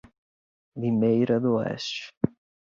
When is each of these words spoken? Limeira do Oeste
Limeira 0.75 1.39
do 1.39 1.51
Oeste 1.61 2.09